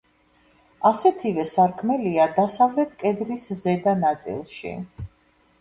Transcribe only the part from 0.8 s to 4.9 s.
ასეთივე სარკმელია დასავლეთ კედლის ზედა ნაწილში.